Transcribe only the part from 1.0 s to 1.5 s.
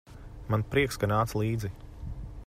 ka nāc